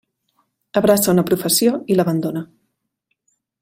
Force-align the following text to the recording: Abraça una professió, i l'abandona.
Abraça 0.81 1.13
una 1.15 1.25
professió, 1.29 1.77
i 1.95 1.99
l'abandona. 2.01 2.47